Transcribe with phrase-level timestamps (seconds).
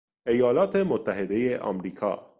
[0.27, 2.27] ایالات متحدهی امریکا